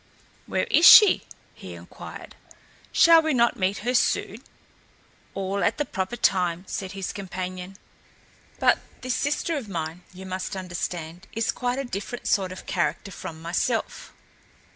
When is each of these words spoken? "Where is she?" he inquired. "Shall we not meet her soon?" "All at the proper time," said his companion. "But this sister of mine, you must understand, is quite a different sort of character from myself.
"Where 0.47 0.65
is 0.71 0.87
she?" 0.87 1.27
he 1.53 1.75
inquired. 1.75 2.33
"Shall 2.91 3.21
we 3.21 3.35
not 3.35 3.55
meet 3.59 3.77
her 3.85 3.93
soon?" 3.93 4.41
"All 5.35 5.63
at 5.63 5.77
the 5.77 5.85
proper 5.85 6.15
time," 6.15 6.65
said 6.67 6.93
his 6.93 7.13
companion. 7.13 7.77
"But 8.57 8.79
this 9.01 9.13
sister 9.13 9.55
of 9.57 9.69
mine, 9.69 10.01
you 10.11 10.25
must 10.25 10.55
understand, 10.55 11.27
is 11.33 11.51
quite 11.51 11.77
a 11.77 11.83
different 11.85 12.25
sort 12.27 12.51
of 12.51 12.65
character 12.65 13.11
from 13.11 13.43
myself. 13.43 14.11